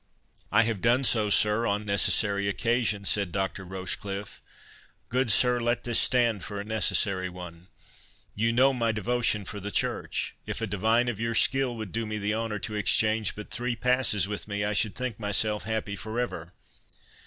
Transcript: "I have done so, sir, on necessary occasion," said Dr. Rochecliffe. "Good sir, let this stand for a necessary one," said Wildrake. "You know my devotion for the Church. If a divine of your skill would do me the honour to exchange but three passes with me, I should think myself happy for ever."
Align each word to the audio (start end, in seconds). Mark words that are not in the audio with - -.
"I 0.51 0.63
have 0.63 0.81
done 0.81 1.03
so, 1.03 1.29
sir, 1.29 1.67
on 1.67 1.85
necessary 1.85 2.47
occasion," 2.47 3.05
said 3.05 3.31
Dr. 3.31 3.63
Rochecliffe. 3.63 4.41
"Good 5.09 5.29
sir, 5.29 5.59
let 5.59 5.83
this 5.83 5.99
stand 5.99 6.43
for 6.43 6.59
a 6.59 6.63
necessary 6.63 7.29
one," 7.29 7.67
said 7.75 7.83
Wildrake. 7.85 8.31
"You 8.33 8.51
know 8.51 8.73
my 8.73 8.91
devotion 8.91 9.45
for 9.45 9.59
the 9.59 9.69
Church. 9.69 10.33
If 10.47 10.59
a 10.59 10.65
divine 10.65 11.07
of 11.07 11.19
your 11.19 11.35
skill 11.35 11.75
would 11.77 11.91
do 11.91 12.07
me 12.07 12.17
the 12.17 12.33
honour 12.33 12.57
to 12.57 12.73
exchange 12.75 13.35
but 13.35 13.51
three 13.51 13.75
passes 13.75 14.27
with 14.27 14.47
me, 14.47 14.65
I 14.65 14.73
should 14.73 14.95
think 14.95 15.19
myself 15.19 15.65
happy 15.65 15.95
for 15.95 16.19
ever." 16.19 16.51